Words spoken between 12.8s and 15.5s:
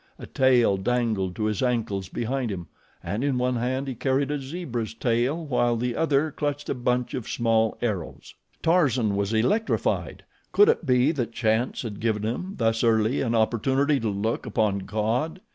early an opportunity to look upon God?